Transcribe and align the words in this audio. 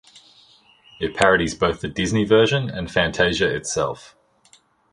It 0.99 1.15
parodies 1.15 1.53
both 1.53 1.81
the 1.81 1.87
Disney 1.87 2.23
version, 2.25 2.71
and 2.71 2.89
"Fantasia" 2.89 3.47
itself. 3.55 4.15